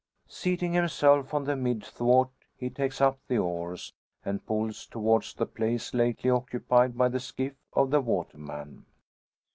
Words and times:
Seating 0.27 0.73
himself 0.73 1.31
on 1.31 1.43
the 1.43 1.55
mid 1.55 1.85
thwart, 1.85 2.31
he 2.57 2.71
takes 2.71 2.99
up 3.01 3.19
the 3.27 3.37
oars, 3.37 3.93
and 4.25 4.43
pulls 4.43 4.87
towards 4.87 5.35
the 5.35 5.45
place 5.45 5.93
lately 5.93 6.31
occupied 6.31 6.97
by 6.97 7.07
the 7.07 7.19
skiff 7.19 7.53
of 7.73 7.91
the 7.91 8.01
waterman. 8.01 8.85